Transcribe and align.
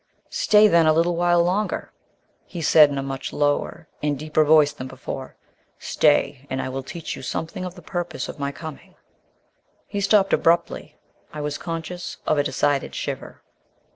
"Stay, 0.31 0.67
then, 0.67 0.87
a 0.87 0.93
little 0.93 1.15
while 1.15 1.43
longer," 1.43 1.91
he 2.47 2.59
said 2.59 2.89
in 2.89 2.97
a 2.97 3.03
much 3.03 3.31
lower 3.31 3.87
and 4.01 4.17
deeper 4.17 4.43
voice 4.43 4.73
than 4.73 4.87
before; 4.87 5.35
"stay, 5.77 6.47
and 6.49 6.59
I 6.59 6.69
will 6.69 6.81
teach 6.81 7.15
you 7.15 7.21
something 7.21 7.63
of 7.63 7.75
the 7.75 7.83
purpose 7.83 8.27
of 8.27 8.39
my 8.39 8.51
coming." 8.51 8.95
He 9.85 10.01
stopped 10.01 10.33
abruptly. 10.33 10.95
I 11.31 11.41
was 11.41 11.59
conscious 11.59 12.17
of 12.25 12.39
a 12.39 12.43
decided 12.43 12.95
shiver. 12.95 13.43